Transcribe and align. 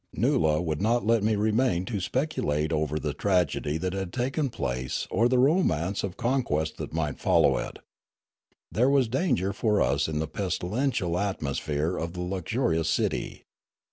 Noola 0.17 0.59
would 0.59 0.81
not 0.81 1.05
let 1.05 1.21
me 1.21 1.35
remain 1.35 1.85
to 1.85 1.99
speculate 1.99 2.73
over 2.73 2.97
the 2.97 3.13
tragedy 3.13 3.77
that 3.77 3.93
had 3.93 4.11
taken 4.11 4.49
place 4.49 5.07
or 5.11 5.29
the 5.29 5.37
romance 5.37 6.01
of 6.03 6.17
conquest 6.17 6.77
that 6.77 6.91
might 6.91 7.19
follow 7.19 7.59
it. 7.59 7.77
There 8.71 8.89
was 8.89 9.07
danger 9.07 9.53
for 9.53 9.79
us 9.79 10.07
in 10.07 10.17
the 10.17 10.27
pestilential 10.27 11.19
atmosphere 11.19 11.97
of 11.99 12.13
the 12.13 12.21
luxurious 12.21 12.89
city. 12.89 13.43